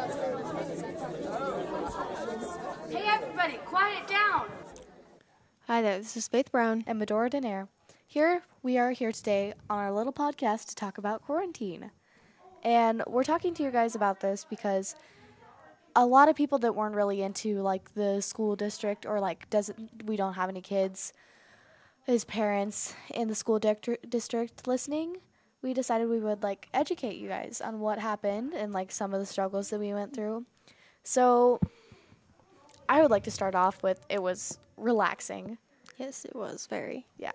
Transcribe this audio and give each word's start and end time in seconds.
Hey, 0.00 0.06
everybody, 3.06 3.58
quiet 3.66 4.08
down. 4.08 4.48
Hi 5.66 5.82
there, 5.82 5.98
this 5.98 6.16
is 6.16 6.26
Fayth 6.26 6.50
Brown. 6.50 6.84
and 6.86 6.98
Medora 6.98 7.28
Denaire. 7.28 7.68
Here 8.06 8.42
we 8.62 8.78
are 8.78 8.92
here 8.92 9.12
today 9.12 9.52
on 9.68 9.78
our 9.78 9.92
little 9.92 10.14
podcast 10.14 10.68
to 10.68 10.74
talk 10.74 10.96
about 10.96 11.20
quarantine. 11.22 11.90
And 12.62 13.02
we're 13.06 13.24
talking 13.24 13.52
to 13.52 13.62
you 13.62 13.70
guys 13.70 13.94
about 13.94 14.20
this 14.20 14.46
because 14.48 14.94
a 15.94 16.06
lot 16.06 16.30
of 16.30 16.36
people 16.36 16.58
that 16.60 16.74
weren't 16.74 16.94
really 16.94 17.20
into 17.20 17.60
like 17.60 17.92
the 17.92 18.22
school 18.22 18.56
district 18.56 19.04
or 19.04 19.20
like 19.20 19.50
doesn't 19.50 20.06
we 20.06 20.16
don't 20.16 20.32
have 20.34 20.48
any 20.48 20.62
kids 20.62 21.12
as 22.08 22.24
parents 22.24 22.94
in 23.12 23.28
the 23.28 23.34
school 23.34 23.58
district 23.58 24.08
district 24.08 24.66
listening, 24.66 25.18
we 25.62 25.74
decided 25.74 26.08
we 26.08 26.20
would 26.20 26.42
like 26.42 26.68
educate 26.72 27.16
you 27.16 27.28
guys 27.28 27.60
on 27.60 27.80
what 27.80 27.98
happened 27.98 28.54
and 28.54 28.72
like 28.72 28.90
some 28.90 29.12
of 29.12 29.20
the 29.20 29.26
struggles 29.26 29.70
that 29.70 29.78
we 29.80 29.92
went 29.92 30.14
through. 30.14 30.46
So 31.02 31.60
I 32.88 33.02
would 33.02 33.10
like 33.10 33.24
to 33.24 33.30
start 33.30 33.54
off 33.54 33.82
with 33.82 34.04
it 34.08 34.22
was 34.22 34.58
relaxing. 34.76 35.58
Yes, 35.98 36.24
it 36.24 36.34
was 36.34 36.66
very. 36.66 37.06
Yeah. 37.18 37.32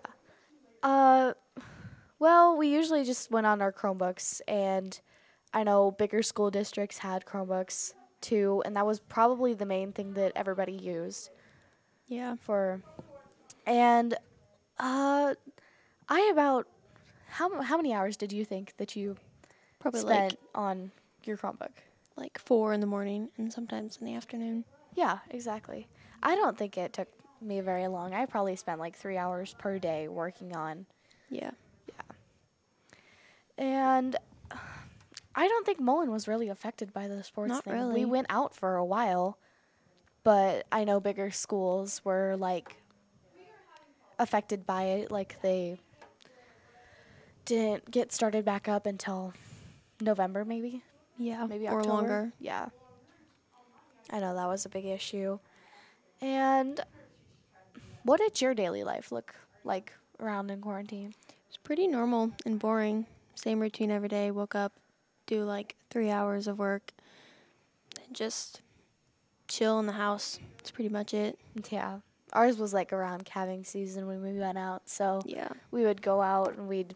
Uh, 0.82 1.32
well, 2.18 2.56
we 2.56 2.68
usually 2.68 3.04
just 3.04 3.30
went 3.30 3.46
on 3.46 3.62
our 3.62 3.72
Chromebooks, 3.72 4.40
and 4.48 4.98
I 5.54 5.62
know 5.64 5.90
bigger 5.92 6.22
school 6.22 6.50
districts 6.50 6.98
had 6.98 7.24
Chromebooks 7.24 7.92
too, 8.20 8.62
and 8.64 8.74
that 8.76 8.86
was 8.86 8.98
probably 9.00 9.54
the 9.54 9.66
main 9.66 9.92
thing 9.92 10.14
that 10.14 10.32
everybody 10.34 10.72
used 10.72 11.30
Yeah. 12.08 12.34
for. 12.40 12.82
And 13.66 14.14
uh, 14.78 15.34
I 16.08 16.30
about 16.32 16.66
how 17.28 17.60
how 17.62 17.76
many 17.76 17.92
hours 17.92 18.16
did 18.16 18.32
you 18.32 18.44
think 18.44 18.74
that 18.78 18.96
you 18.96 19.16
Probably 19.78 20.00
spent 20.00 20.32
like 20.32 20.38
on 20.54 20.90
your 21.24 21.36
Chromebook? 21.36 21.70
like 22.16 22.38
four 22.38 22.72
in 22.72 22.80
the 22.80 22.86
morning 22.86 23.28
and 23.36 23.52
sometimes 23.52 23.98
in 24.00 24.06
the 24.06 24.14
afternoon. 24.14 24.64
Yeah, 24.94 25.18
exactly. 25.30 25.86
I 26.22 26.34
don't 26.34 26.56
think 26.56 26.78
it 26.78 26.94
took 26.94 27.08
me 27.42 27.60
very 27.60 27.86
long. 27.88 28.14
I 28.14 28.24
probably 28.24 28.56
spent 28.56 28.80
like 28.80 28.96
three 28.96 29.18
hours 29.18 29.54
per 29.58 29.78
day 29.78 30.08
working 30.08 30.56
on 30.56 30.86
Yeah. 31.28 31.50
Yeah. 31.86 32.14
And 33.58 34.16
I 35.34 35.46
don't 35.48 35.66
think 35.66 35.78
Mullen 35.80 36.10
was 36.10 36.26
really 36.26 36.48
affected 36.48 36.92
by 36.94 37.08
the 37.08 37.22
sports 37.22 37.50
Not 37.50 37.64
thing. 37.64 37.74
really. 37.74 37.92
We 38.00 38.04
went 38.06 38.26
out 38.30 38.54
for 38.54 38.76
a 38.76 38.84
while, 38.84 39.38
but 40.24 40.66
I 40.72 40.84
know 40.84 40.98
bigger 41.00 41.30
schools 41.30 42.00
were 42.04 42.36
like 42.38 42.76
affected 44.18 44.66
by 44.66 44.84
it. 44.84 45.10
Like 45.10 45.40
they 45.42 45.78
didn't 47.46 47.90
get 47.90 48.12
started 48.12 48.44
back 48.44 48.68
up 48.68 48.84
until 48.86 49.32
November, 50.00 50.44
maybe, 50.44 50.82
Yeah. 51.16 51.46
maybe 51.46 51.66
or 51.66 51.78
October. 51.78 51.88
longer. 51.94 52.32
Yeah, 52.38 52.68
I 54.10 54.20
know 54.20 54.34
that 54.34 54.46
was 54.46 54.66
a 54.66 54.68
big 54.68 54.84
issue. 54.84 55.38
And 56.20 56.80
what 58.02 58.18
did 58.20 58.40
your 58.40 58.54
daily 58.54 58.84
life 58.84 59.10
look 59.12 59.34
like 59.64 59.92
around 60.20 60.50
in 60.50 60.60
quarantine? 60.60 61.14
It's 61.48 61.56
pretty 61.56 61.86
normal 61.86 62.32
and 62.44 62.58
boring. 62.58 63.06
Same 63.34 63.60
routine 63.60 63.90
every 63.90 64.08
day. 64.08 64.30
Woke 64.30 64.54
up, 64.54 64.72
do 65.26 65.44
like 65.44 65.76
three 65.90 66.10
hours 66.10 66.46
of 66.46 66.58
work, 66.58 66.92
and 68.04 68.14
just 68.14 68.60
chill 69.48 69.78
in 69.78 69.86
the 69.86 69.92
house. 69.92 70.38
That's 70.58 70.70
pretty 70.70 70.88
much 70.90 71.12
it. 71.14 71.38
Yeah. 71.70 72.00
Ours 72.32 72.58
was 72.58 72.74
like 72.74 72.92
around 72.92 73.24
calving 73.24 73.62
season 73.64 74.06
when 74.06 74.22
we 74.22 74.38
went 74.38 74.58
out. 74.58 74.88
So 74.88 75.22
Yeah. 75.24 75.48
we 75.70 75.84
would 75.84 76.02
go 76.02 76.20
out 76.22 76.54
and 76.56 76.68
we'd 76.68 76.94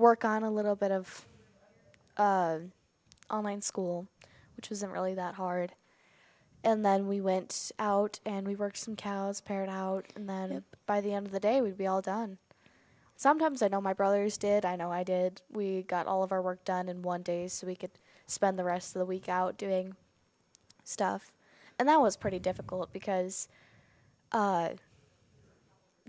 work 0.00 0.24
on 0.24 0.42
a 0.42 0.50
little 0.50 0.74
bit 0.74 0.90
of 0.90 1.26
uh, 2.16 2.58
online 3.30 3.62
school, 3.62 4.08
which 4.56 4.70
wasn't 4.70 4.92
really 4.92 5.14
that 5.14 5.34
hard. 5.34 5.72
And 6.62 6.84
then 6.84 7.06
we 7.06 7.20
went 7.20 7.72
out 7.78 8.20
and 8.26 8.46
we 8.46 8.54
worked 8.54 8.78
some 8.78 8.96
cows, 8.96 9.40
paired 9.40 9.68
out, 9.68 10.06
and 10.14 10.28
then 10.28 10.50
Yep. 10.52 10.62
by 10.86 11.00
the 11.00 11.12
end 11.14 11.26
of 11.26 11.32
the 11.32 11.40
day, 11.40 11.60
we'd 11.60 11.78
be 11.78 11.86
all 11.86 12.02
done. 12.02 12.38
Sometimes 13.16 13.62
I 13.62 13.68
know 13.68 13.80
my 13.80 13.92
brothers 13.92 14.36
did. 14.38 14.64
I 14.64 14.76
know 14.76 14.90
I 14.90 15.04
did. 15.04 15.42
We 15.50 15.82
got 15.82 16.06
all 16.06 16.22
of 16.22 16.32
our 16.32 16.42
work 16.42 16.64
done 16.64 16.88
in 16.88 17.02
one 17.02 17.22
day 17.22 17.48
so 17.48 17.66
we 17.66 17.76
could 17.76 17.90
spend 18.26 18.58
the 18.58 18.64
rest 18.64 18.94
of 18.94 19.00
the 19.00 19.06
week 19.06 19.28
out 19.28 19.58
doing 19.58 19.94
stuff. 20.84 21.30
And 21.78 21.88
that 21.88 22.00
was 22.00 22.16
pretty 22.16 22.38
difficult 22.38 22.92
because 22.92 23.48
uh, 24.32 24.70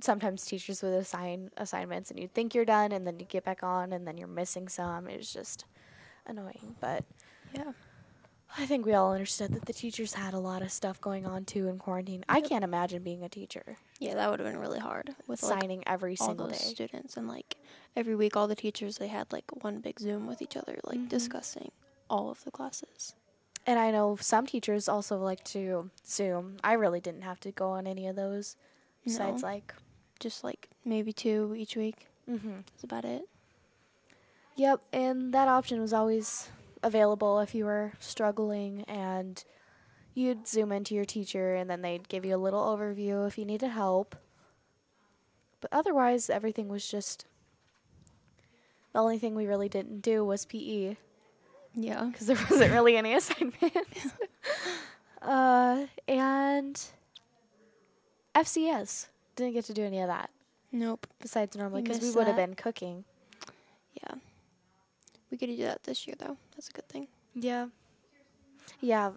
sometimes 0.03 0.45
teachers 0.45 0.81
would 0.81 0.93
assign 0.93 1.49
assignments 1.57 2.09
and 2.11 2.19
you'd 2.19 2.33
think 2.33 2.53
you're 2.55 2.65
done 2.65 2.91
and 2.91 3.05
then 3.05 3.19
you 3.19 3.25
get 3.25 3.43
back 3.43 3.63
on 3.63 3.93
and 3.93 4.07
then 4.07 4.17
you're 4.17 4.27
missing 4.27 4.67
some. 4.67 5.07
It 5.07 5.17
was 5.17 5.31
just 5.31 5.65
annoying. 6.25 6.75
But 6.79 7.05
Yeah. 7.53 7.73
I 8.57 8.65
think 8.65 8.85
we 8.85 8.93
all 8.93 9.13
understood 9.13 9.53
that 9.53 9.63
the 9.65 9.71
teachers 9.71 10.13
had 10.15 10.33
a 10.33 10.39
lot 10.39 10.61
of 10.61 10.73
stuff 10.73 10.99
going 10.99 11.25
on 11.25 11.45
too 11.45 11.69
in 11.69 11.77
quarantine. 11.79 12.25
I 12.27 12.41
can't 12.41 12.65
imagine 12.65 13.01
being 13.01 13.23
a 13.23 13.29
teacher, 13.29 13.77
Yeah, 13.99 14.15
that 14.15 14.29
would 14.29 14.41
have 14.41 14.51
been 14.51 14.59
really 14.59 14.79
hard 14.79 15.15
with 15.25 15.41
like 15.41 15.61
signing 15.61 15.83
every 15.87 16.17
all 16.19 16.27
single 16.27 16.47
those 16.47 16.59
day. 16.59 16.65
students 16.73 17.15
and 17.15 17.29
like 17.29 17.55
every 17.95 18.13
week 18.15 18.35
all 18.35 18.47
the 18.49 18.55
teachers 18.55 18.97
they 18.97 19.07
had 19.07 19.31
like 19.31 19.45
one 19.63 19.79
big 19.79 19.99
Zoom 20.01 20.27
with 20.27 20.41
each 20.41 20.57
other 20.57 20.77
like 20.83 20.99
Mhm. 20.99 21.07
discussing 21.09 21.71
all 22.09 22.29
of 22.29 22.43
the 22.43 22.51
classes. 22.51 23.15
And 23.65 23.79
I 23.79 23.89
know 23.91 24.17
some 24.17 24.45
teachers 24.47 24.89
also 24.89 25.17
like 25.17 25.43
to 25.45 25.89
Zoom. 26.05 26.57
I 26.61 26.73
really 26.73 26.99
didn't 26.99 27.21
have 27.21 27.39
to 27.41 27.51
go 27.53 27.69
on 27.69 27.87
any 27.87 28.05
of 28.07 28.15
those. 28.17 28.57
Besides, 29.05 29.43
No. 29.43 29.47
like, 29.47 29.73
Just 30.21 30.43
like 30.43 30.69
maybe 30.85 31.11
two 31.11 31.53
each 31.57 31.75
week. 31.75 32.07
mm-hmm. 32.29 32.59
That's 32.71 32.83
about 32.85 33.03
it. 33.03 33.23
Yep, 34.55 34.81
and 34.93 35.33
that 35.33 35.47
option 35.49 35.81
was 35.81 35.91
always 35.93 36.49
available 36.83 37.39
if 37.39 37.53
you 37.55 37.65
were 37.65 37.93
struggling 37.99 38.83
and 38.87 39.43
you'd 40.13 40.47
zoom 40.47 40.71
into 40.71 40.93
your 40.95 41.05
teacher 41.05 41.55
and 41.55 41.69
then 41.69 41.81
they'd 41.81 42.07
give 42.09 42.23
you 42.25 42.35
a 42.35 42.37
little 42.37 42.63
overview 42.63 43.27
if 43.27 43.37
you 43.37 43.45
needed 43.45 43.69
help. 43.69 44.15
But 45.61 45.71
otherwise 45.73 46.29
everything 46.29 46.67
was 46.69 46.87
just 46.89 47.25
the 48.93 48.99
only 48.99 49.17
thing 49.17 49.35
we 49.35 49.45
really 49.47 49.69
didn't 49.69 50.01
do 50.01 50.23
was 50.25 50.45
PE 50.45 50.97
Yeah. 51.73 52.05
because 52.11 52.27
there 52.27 52.37
wasn't 52.49 52.71
really 52.73 52.97
any 52.97 53.13
assignments. 53.19 54.07
uh, 55.21 55.85
and 56.07 56.79
FCS 58.35 59.07
didn't 59.35 59.53
get 59.53 59.65
to 59.65 59.73
do 59.73 59.83
any 59.83 60.01
of 60.01 60.07
that 60.07 60.29
Nope. 60.71 61.07
besides 61.21 61.55
normally 61.57 61.81
because 61.81 61.99
we 62.01 62.11
would 62.11 62.27
have 62.27 62.35
been 62.35 62.53
cooking. 62.55 63.03
Yeah. 64.01 64.15
We 65.29 65.37
get 65.37 65.47
to 65.47 65.55
do 65.55 65.63
that 65.63 65.83
this 65.83 66.07
year 66.07 66.15
though. 66.17 66.37
That's 66.55 66.69
a 66.69 66.73
good 66.73 66.87
thing. 66.89 67.07
Yeah. 67.35 67.67
Yeah. 68.79 69.11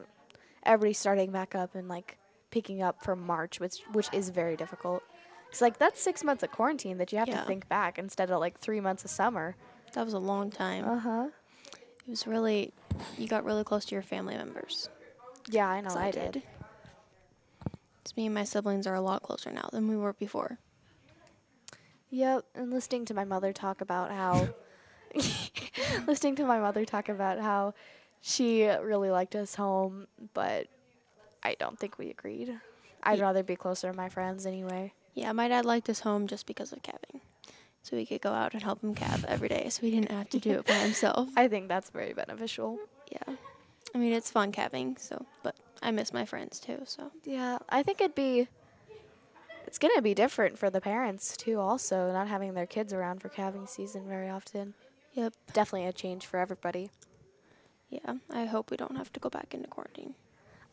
Everybody's 0.64 0.98
starting 0.98 1.30
back 1.30 1.54
up 1.54 1.74
and 1.74 1.88
like 1.88 2.18
picking 2.50 2.82
up 2.82 3.02
from 3.02 3.20
March, 3.20 3.60
which 3.60 3.82
which 3.92 4.08
is 4.12 4.30
very 4.30 4.56
difficult. 4.56 5.02
It's 5.50 5.60
like 5.60 5.78
that's 5.78 6.00
six 6.00 6.24
months 6.24 6.42
of 6.42 6.50
quarantine 6.50 6.98
that 6.98 7.12
you 7.12 7.18
have 7.18 7.28
Yeah. 7.28 7.40
to 7.40 7.46
think 7.46 7.68
back 7.68 7.98
instead 7.98 8.30
of 8.30 8.40
like 8.40 8.58
three 8.58 8.80
months 8.80 9.04
of 9.04 9.10
summer. 9.10 9.56
That 9.92 10.04
was 10.04 10.14
a 10.14 10.18
long 10.18 10.50
time. 10.50 10.84
Uh 10.84 10.98
huh. 10.98 11.26
It 12.06 12.10
was 12.10 12.26
really 12.26 12.72
you 13.18 13.28
got 13.28 13.44
really 13.44 13.64
close 13.64 13.84
to 13.86 13.94
your 13.94 14.02
family 14.02 14.36
members. 14.36 14.88
Yeah, 15.48 15.68
I 15.68 15.80
know. 15.80 15.90
I, 15.94 16.10
did. 16.10 16.42
Me 18.16 18.26
and 18.26 18.34
my 18.34 18.44
siblings 18.44 18.86
are 18.86 18.94
a 18.94 19.00
lot 19.00 19.22
closer 19.22 19.50
now 19.50 19.68
than 19.72 19.88
we 19.88 19.96
were 19.96 20.12
before. 20.12 20.58
Yep. 22.10 22.44
And 22.54 22.70
listening 22.70 23.04
to 23.06 23.14
my 23.14 23.24
mother 23.24 23.52
talk 23.52 23.80
about 23.80 24.10
how, 24.10 24.48
listening 26.06 26.36
to 26.36 26.44
my 26.44 26.60
mother 26.60 26.84
talk 26.84 27.08
about 27.08 27.40
how 27.40 27.74
she 28.20 28.66
really 28.66 29.10
liked 29.10 29.34
us 29.34 29.54
home, 29.54 30.06
but 30.32 30.68
I 31.42 31.56
don't 31.58 31.78
think 31.78 31.98
we 31.98 32.10
agreed. 32.10 32.58
I'd 33.02 33.20
rather 33.20 33.42
be 33.42 33.56
closer 33.56 33.90
to 33.90 33.96
my 33.96 34.08
friends 34.08 34.46
anyway. 34.46 34.92
Yeah, 35.14 35.32
my 35.32 35.48
dad 35.48 35.64
liked 35.64 35.88
us 35.90 36.00
home 36.00 36.26
just 36.26 36.46
because 36.46 36.72
of 36.72 36.82
calving. 36.82 37.20
So 37.82 37.96
we 37.96 38.06
could 38.06 38.22
go 38.22 38.32
out 38.32 38.54
and 38.54 38.62
help 38.62 38.82
him 38.82 38.94
calve 38.94 39.26
every 39.26 39.48
day 39.48 39.68
so 39.68 39.82
he 39.82 39.90
didn't 39.90 40.10
have 40.10 40.30
to 40.30 40.38
do 40.38 40.52
it 40.52 40.66
by 40.66 40.74
himself. 40.74 41.28
I 41.36 41.48
think 41.48 41.68
that's 41.68 41.90
very 41.90 42.14
beneficial. 42.14 42.78
Yeah. 43.12 43.34
I 43.94 43.98
mean, 43.98 44.12
it's 44.12 44.30
fun 44.30 44.52
calving, 44.52 44.96
so, 44.98 45.26
but 45.42 45.54
I 45.84 45.90
miss 45.90 46.14
my 46.14 46.24
friends 46.24 46.58
too, 46.58 46.78
so. 46.86 47.10
Yeah, 47.24 47.58
I 47.68 47.82
think 47.82 48.00
it'd 48.00 48.14
be. 48.14 48.48
It's 49.66 49.78
gonna 49.78 50.00
be 50.00 50.14
different 50.14 50.58
for 50.58 50.70
the 50.70 50.80
parents 50.80 51.36
too. 51.36 51.60
Also, 51.60 52.10
not 52.10 52.26
having 52.26 52.54
their 52.54 52.66
kids 52.66 52.94
around 52.94 53.20
for 53.20 53.28
calving 53.28 53.66
season 53.66 54.08
very 54.08 54.30
often. 54.30 54.72
Yep. 55.12 55.34
Definitely 55.52 55.86
a 55.86 55.92
change 55.92 56.24
for 56.24 56.38
everybody. 56.38 56.90
Yeah, 57.90 58.14
I 58.32 58.46
hope 58.46 58.70
we 58.70 58.78
don't 58.78 58.96
have 58.96 59.12
to 59.12 59.20
go 59.20 59.28
back 59.28 59.52
into 59.52 59.68
quarantine. 59.68 60.14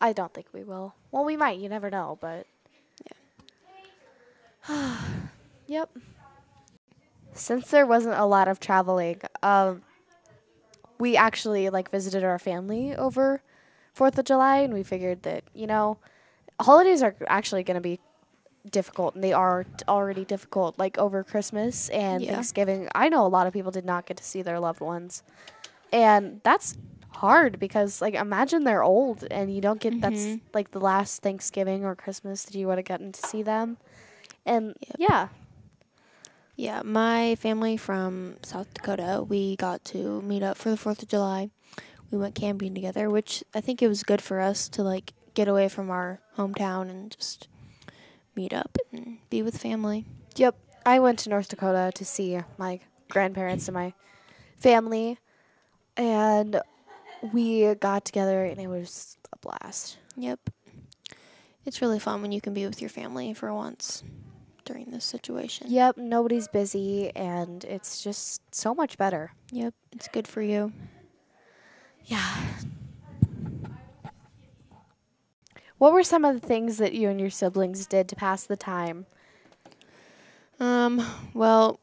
I 0.00 0.14
don't 0.14 0.32
think 0.32 0.46
we 0.52 0.64
will. 0.64 0.94
Well, 1.10 1.24
we 1.24 1.36
might. 1.36 1.58
You 1.58 1.68
never 1.68 1.90
know, 1.90 2.16
but. 2.20 2.46
Yeah. 4.66 4.96
yep. 5.66 5.90
Since 7.34 7.70
there 7.70 7.86
wasn't 7.86 8.18
a 8.18 8.24
lot 8.24 8.48
of 8.48 8.60
traveling, 8.60 9.20
um, 9.42 9.82
we 10.98 11.16
actually 11.16 11.68
like 11.68 11.90
visited 11.90 12.24
our 12.24 12.38
family 12.38 12.96
over 12.96 13.42
Fourth 13.92 14.18
of 14.18 14.24
July, 14.24 14.58
and 14.58 14.72
we 14.72 14.82
figured 14.82 15.22
that 15.22 15.44
you 15.54 15.66
know, 15.66 15.98
holidays 16.60 17.02
are 17.02 17.14
actually 17.28 17.62
going 17.62 17.74
to 17.76 17.80
be 17.80 18.00
difficult, 18.70 19.14
and 19.14 19.22
they 19.24 19.32
are 19.32 19.64
t- 19.64 19.70
already 19.88 20.24
difficult. 20.24 20.78
Like 20.78 20.96
over 20.98 21.22
Christmas 21.24 21.88
and 21.90 22.22
Yeah. 22.22 22.34
Thanksgiving, 22.34 22.88
I 22.94 23.08
know 23.08 23.26
a 23.26 23.28
lot 23.28 23.46
of 23.46 23.52
people 23.52 23.70
did 23.70 23.84
not 23.84 24.06
get 24.06 24.16
to 24.18 24.24
see 24.24 24.40
their 24.42 24.60
loved 24.60 24.80
ones, 24.80 25.22
and 25.92 26.40
that's 26.44 26.76
hard 27.16 27.58
because 27.58 28.00
like 28.00 28.14
imagine 28.14 28.64
they're 28.64 28.82
old 28.82 29.24
and 29.30 29.54
you 29.54 29.60
don't 29.60 29.78
get 29.80 30.00
that's 30.00 30.14
Mhm. 30.16 30.40
like 30.54 30.70
the 30.70 30.80
last 30.80 31.20
Thanksgiving 31.22 31.84
or 31.84 31.94
Christmas 31.94 32.44
that 32.44 32.54
you 32.54 32.66
would 32.68 32.78
have 32.78 32.86
gotten 32.86 33.12
to 33.12 33.26
see 33.26 33.42
them. 33.42 33.76
And 34.46 34.74
Yep. 34.80 34.96
yeah. 34.98 35.28
Yeah, 36.56 36.82
my 36.82 37.34
family 37.36 37.76
from 37.76 38.36
South 38.42 38.72
Dakota, 38.74 39.24
we 39.26 39.56
got 39.56 39.84
to 39.86 40.20
meet 40.22 40.42
up 40.42 40.56
for 40.56 40.70
the 40.70 40.76
4th 40.76 41.02
of 41.02 41.08
July. 41.08 41.50
We 42.12 42.18
went 42.18 42.34
camping 42.34 42.74
together, 42.74 43.08
which 43.10 43.42
I 43.54 43.60
think 43.60 43.82
it 43.82 43.88
was 43.88 44.02
good 44.02 44.20
for 44.20 44.38
us 44.38 44.68
to 44.70 44.82
like 44.82 45.14
get 45.34 45.48
away 45.48 45.68
from 45.68 45.90
our 45.90 46.20
hometown 46.36 46.90
and 46.90 47.10
just 47.10 47.48
meet 48.36 48.52
up 48.52 48.76
and 48.92 49.18
be 49.30 49.42
with 49.42 49.56
family. 49.56 50.04
Yep. 50.36 50.54
I 50.84 50.98
went 50.98 51.18
to 51.20 51.30
North 51.30 51.48
Dakota 51.48 51.90
to 51.94 52.04
see 52.04 52.38
my 52.58 52.80
grandparents 53.08 53.66
and 53.66 53.74
my 53.74 53.94
family 54.58 55.18
and 55.96 56.60
we 57.32 57.74
got 57.76 58.04
together 58.04 58.44
and 58.44 58.60
it 58.60 58.68
was 58.68 59.16
a 59.32 59.38
blast. 59.38 59.96
Yep. 60.16 60.50
It's 61.64 61.80
really 61.80 61.98
fun 61.98 62.20
when 62.22 62.32
you 62.32 62.40
can 62.40 62.52
be 62.52 62.66
with 62.66 62.80
your 62.80 62.90
family 62.90 63.32
for 63.32 63.52
once 63.54 64.02
during 64.64 64.90
this 64.90 65.04
situation. 65.04 65.68
Yep, 65.70 65.96
nobody's 65.96 66.48
busy 66.48 67.10
and 67.14 67.64
it's 67.64 68.02
just 68.02 68.42
so 68.54 68.74
much 68.74 68.98
better. 68.98 69.32
Yep, 69.50 69.74
it's 69.92 70.08
good 70.08 70.26
for 70.26 70.42
you. 70.42 70.72
Yeah. 72.06 72.36
What 75.78 75.92
were 75.92 76.04
some 76.04 76.24
of 76.24 76.40
the 76.40 76.46
things 76.46 76.78
that 76.78 76.92
you 76.94 77.08
and 77.08 77.20
your 77.20 77.30
siblings 77.30 77.86
did 77.86 78.08
to 78.08 78.16
pass 78.16 78.44
the 78.44 78.56
time? 78.56 79.06
Um, 80.60 81.04
well, 81.34 81.80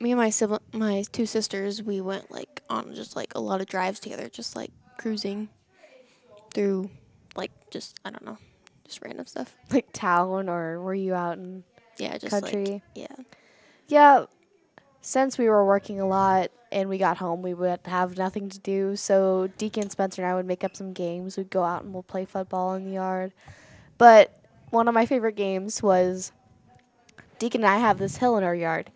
me 0.00 0.12
and 0.12 0.18
my 0.20 0.28
sibling, 0.28 0.60
my 0.72 1.04
two 1.12 1.24
sisters, 1.24 1.82
we 1.82 2.00
went 2.02 2.30
like 2.30 2.62
on 2.68 2.94
just 2.94 3.16
like 3.16 3.32
a 3.34 3.40
lot 3.40 3.60
of 3.62 3.66
drives 3.66 4.00
together, 4.00 4.28
just 4.28 4.54
like 4.54 4.70
cruising 4.98 5.48
through 6.52 6.90
like 7.36 7.52
just 7.70 7.98
I 8.04 8.10
don't 8.10 8.24
know, 8.24 8.38
just 8.84 9.00
random 9.02 9.26
stuff. 9.26 9.56
Like 9.70 9.92
town 9.92 10.48
or 10.50 10.80
were 10.82 10.94
you 10.94 11.14
out 11.14 11.38
in 11.38 11.64
Yeah, 11.96 12.18
just 12.18 12.32
country? 12.32 12.64
like 12.72 12.82
yeah. 12.94 13.24
Yeah, 13.88 14.26
since 15.06 15.38
we 15.38 15.48
were 15.48 15.64
working 15.64 16.00
a 16.00 16.06
lot 16.06 16.50
and 16.72 16.88
we 16.88 16.98
got 16.98 17.16
home, 17.16 17.40
we 17.40 17.54
would 17.54 17.78
have 17.84 18.18
nothing 18.18 18.48
to 18.48 18.58
do. 18.58 18.96
So 18.96 19.48
Deacon 19.56 19.88
Spencer 19.88 20.22
and 20.22 20.28
I 20.32 20.34
would 20.34 20.46
make 20.46 20.64
up 20.64 20.74
some 20.74 20.92
games. 20.92 21.36
We'd 21.36 21.48
go 21.48 21.62
out 21.62 21.84
and 21.84 21.94
we'll 21.94 22.02
play 22.02 22.24
football 22.24 22.74
in 22.74 22.84
the 22.84 22.94
yard. 22.94 23.32
But 23.98 24.36
one 24.70 24.88
of 24.88 24.94
my 24.94 25.06
favorite 25.06 25.36
games 25.36 25.80
was 25.80 26.32
Deacon 27.38 27.62
and 27.62 27.70
I 27.70 27.78
have 27.78 27.98
this 27.98 28.16
hill 28.16 28.36
in 28.36 28.42
our 28.42 28.54
yard, 28.54 28.90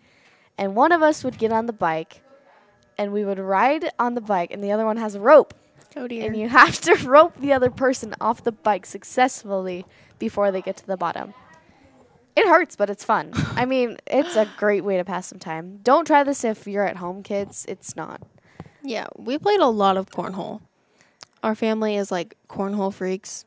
and 0.57 0.75
one 0.75 0.91
of 0.91 1.01
us 1.01 1.23
would 1.23 1.37
get 1.37 1.53
on 1.53 1.65
the 1.65 1.73
bike, 1.73 2.21
and 2.97 3.13
we 3.13 3.23
would 3.23 3.39
ride 3.39 3.89
on 3.97 4.13
the 4.15 4.21
bike, 4.21 4.51
and 4.51 4.61
the 4.61 4.71
other 4.73 4.85
one 4.85 4.97
has 4.97 5.15
a 5.15 5.21
rope, 5.21 5.53
Oh 5.95 6.09
dear. 6.09 6.25
and 6.25 6.35
you 6.35 6.49
have 6.59 6.81
to 6.81 6.95
rope 7.07 7.37
the 7.37 7.53
other 7.53 7.69
person 7.69 8.15
off 8.19 8.43
the 8.43 8.51
bike 8.51 8.85
successfully 8.85 9.85
before 10.19 10.51
they 10.51 10.61
get 10.61 10.75
to 10.77 10.87
the 10.87 10.97
bottom. 10.97 11.33
It 12.35 12.47
hurts, 12.47 12.75
but 12.75 12.89
it's 12.89 13.03
fun. 13.03 13.31
I 13.55 13.65
mean, 13.65 13.97
it's 14.07 14.35
a 14.35 14.47
great 14.57 14.83
way 14.83 14.97
to 14.97 15.05
pass 15.05 15.27
some 15.27 15.39
time. 15.39 15.79
Don't 15.83 16.05
try 16.05 16.23
this 16.23 16.43
if 16.43 16.67
you're 16.67 16.85
at 16.85 16.97
home, 16.97 17.23
kids. 17.23 17.65
It's 17.67 17.95
not. 17.95 18.21
yeah, 18.83 19.07
we 19.17 19.37
played 19.37 19.59
a 19.59 19.67
lot 19.67 19.97
of 19.97 20.07
cornhole. 20.07 20.61
Our 21.43 21.55
family 21.55 21.95
is 21.95 22.11
like 22.11 22.35
cornhole 22.47 22.93
freaks, 22.93 23.45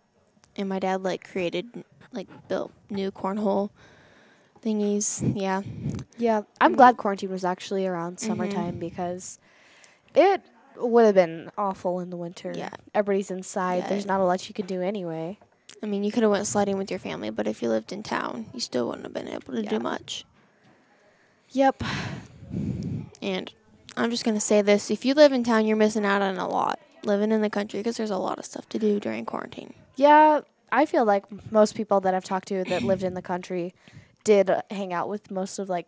and 0.56 0.68
my 0.68 0.78
dad 0.78 1.02
like 1.02 1.28
created 1.28 1.84
like 2.12 2.28
built 2.48 2.72
new 2.90 3.10
cornhole 3.10 3.70
thingies. 4.64 5.34
Yeah, 5.36 5.62
Yeah, 6.16 6.42
I'm 6.60 6.74
mm. 6.74 6.76
glad 6.76 6.96
quarantine 6.96 7.30
was 7.30 7.44
actually 7.44 7.86
around 7.86 8.18
summertime 8.18 8.72
mm-hmm. 8.72 8.80
because 8.80 9.38
it 10.14 10.42
would 10.76 11.04
have 11.04 11.14
been 11.14 11.50
awful 11.58 12.00
in 12.00 12.10
the 12.10 12.16
winter. 12.16 12.52
Yeah. 12.54 12.70
Everybody's 12.94 13.30
inside. 13.30 13.78
Yeah. 13.78 13.88
There's 13.88 14.06
not 14.06 14.20
a 14.20 14.24
lot 14.24 14.48
you 14.48 14.54
can 14.54 14.66
do 14.66 14.80
anyway. 14.80 15.38
I 15.82 15.86
mean, 15.86 16.04
you 16.04 16.12
could 16.12 16.22
have 16.22 16.32
went 16.32 16.46
sledding 16.46 16.78
with 16.78 16.90
your 16.90 17.00
family, 17.00 17.30
but 17.30 17.46
if 17.46 17.62
you 17.62 17.68
lived 17.68 17.92
in 17.92 18.02
town, 18.02 18.46
you 18.54 18.60
still 18.60 18.86
wouldn't 18.88 19.04
have 19.04 19.12
been 19.14 19.28
able 19.28 19.52
to 19.54 19.62
Yeah. 19.62 19.70
do 19.70 19.78
much. 19.80 20.24
Yep. 21.50 21.82
And 23.22 23.52
I'm 23.96 24.10
just 24.10 24.24
gonna 24.24 24.40
say 24.40 24.62
this: 24.62 24.90
if 24.90 25.04
you 25.04 25.14
live 25.14 25.32
in 25.32 25.44
town, 25.44 25.66
you're 25.66 25.76
missing 25.76 26.04
out 26.04 26.22
on 26.22 26.36
a 26.36 26.48
lot 26.48 26.78
living 27.04 27.32
in 27.32 27.42
the 27.42 27.50
country 27.50 27.80
because 27.80 27.96
there's 27.96 28.10
a 28.10 28.16
lot 28.16 28.38
of 28.38 28.44
stuff 28.44 28.68
to 28.70 28.78
do 28.78 28.98
during 28.98 29.24
quarantine. 29.24 29.74
Yeah, 29.96 30.40
I 30.72 30.86
feel 30.86 31.04
like 31.04 31.24
most 31.52 31.74
people 31.74 32.00
that 32.00 32.14
I've 32.14 32.24
talked 32.24 32.48
to 32.48 32.64
that 32.64 32.82
lived 32.82 33.02
in 33.04 33.14
the 33.14 33.22
country 33.22 33.74
did 34.24 34.50
uh, 34.50 34.62
hang 34.70 34.92
out 34.92 35.08
with 35.08 35.30
most 35.30 35.58
of 35.58 35.68
like 35.68 35.86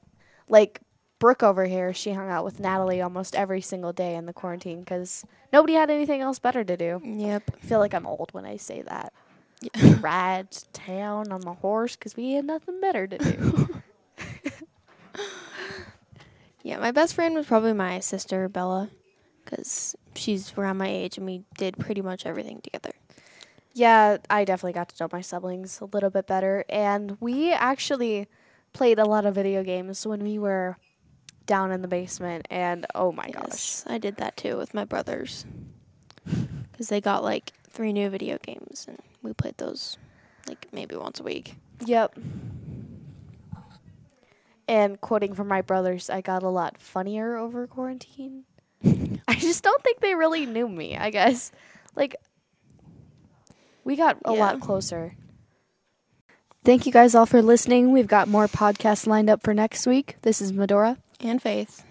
like 0.48 0.80
Brooke 1.18 1.42
over 1.42 1.64
here. 1.64 1.92
She 1.94 2.12
hung 2.12 2.28
out 2.28 2.44
with 2.44 2.60
Natalie 2.60 3.00
almost 3.00 3.34
every 3.34 3.60
single 3.60 3.92
day 3.92 4.14
in 4.14 4.26
the 4.26 4.32
quarantine 4.32 4.80
because 4.80 5.24
nobody 5.52 5.72
had 5.74 5.90
anything 5.90 6.20
else 6.20 6.38
better 6.38 6.62
to 6.62 6.76
do. 6.76 7.00
Yep. 7.02 7.50
I 7.56 7.66
feel 7.66 7.78
like 7.80 7.94
I'm 7.94 8.06
old 8.06 8.32
when 8.32 8.44
I 8.44 8.56
say 8.56 8.82
that. 8.82 9.12
Yeah. 9.60 9.96
Ride 10.00 10.50
to 10.50 10.64
town 10.72 11.32
on 11.32 11.42
my 11.44 11.54
horse 11.54 11.96
because 11.96 12.16
we 12.16 12.32
had 12.32 12.44
nothing 12.44 12.80
better 12.80 13.06
to 13.06 13.18
do. 13.18 13.68
Yeah, 16.66 16.80
my 16.80 16.90
best 16.90 17.14
friend 17.14 17.36
was 17.36 17.46
probably 17.46 17.74
my 17.74 18.00
sister 18.00 18.48
Bella, 18.48 18.90
because 19.44 19.94
she's 20.16 20.52
around 20.58 20.78
my 20.78 20.88
age 20.88 21.16
and 21.16 21.24
we 21.24 21.44
did 21.56 21.78
pretty 21.78 22.02
much 22.02 22.26
everything 22.26 22.60
together. 22.60 22.90
Yeah, 23.72 24.16
I 24.28 24.44
definitely 24.44 24.72
got 24.72 24.88
to 24.88 25.04
know 25.04 25.08
my 25.12 25.20
siblings 25.20 25.80
a 25.80 25.84
little 25.84 26.10
bit 26.10 26.26
better. 26.26 26.64
And 26.68 27.18
we 27.20 27.52
actually 27.52 28.26
played 28.72 28.98
a 28.98 29.04
lot 29.04 29.26
of 29.26 29.36
video 29.36 29.62
games 29.62 30.04
when 30.04 30.24
we 30.24 30.40
were 30.40 30.76
down 31.46 31.70
in 31.70 31.82
the 31.82 31.88
basement. 31.88 32.48
And 32.50 32.84
oh 32.96 33.12
my 33.12 33.30
gosh. 33.30 33.82
I 33.86 33.98
did 33.98 34.16
that 34.16 34.36
too 34.36 34.56
with 34.56 34.74
my 34.74 34.84
brothers, 34.84 35.46
because 36.72 36.88
they 36.88 37.00
got 37.00 37.22
like 37.22 37.52
three 37.70 37.92
new 37.92 38.10
video 38.10 38.38
games 38.38 38.86
and 38.88 38.98
we 39.26 39.32
played 39.32 39.58
those 39.58 39.98
like 40.48 40.68
maybe 40.72 40.96
once 40.96 41.20
a 41.20 41.22
week. 41.22 41.56
Yep. 41.84 42.18
And 44.68 45.00
quoting 45.00 45.34
from 45.34 45.48
my 45.48 45.62
brothers, 45.62 46.10
I 46.10 46.20
got 46.20 46.42
a 46.42 46.48
lot 46.48 46.78
funnier 46.78 47.36
over 47.36 47.66
quarantine. 47.66 48.44
I 49.28 49.34
just 49.34 49.62
don't 49.62 49.82
think 49.82 50.00
they 50.00 50.14
really 50.14 50.44
knew 50.46 50.68
me, 50.68 50.96
I 50.96 51.10
guess. 51.10 51.52
Like, 51.94 52.16
we 53.84 53.94
got 53.96 54.18
a 54.24 54.32
lot 54.32 54.60
closer. 54.60 55.14
Thank 56.64 56.84
you 56.84 56.90
guys 56.90 57.14
all 57.14 57.26
for 57.26 57.42
listening. 57.42 57.92
We've 57.92 58.08
got 58.08 58.26
more 58.26 58.48
podcasts 58.48 59.06
lined 59.06 59.30
up 59.30 59.44
for 59.44 59.54
next 59.54 59.86
week. 59.86 60.16
This 60.22 60.42
is 60.42 60.52
Medora. 60.52 60.98
And 61.20 61.40
Fayth. 61.40 61.82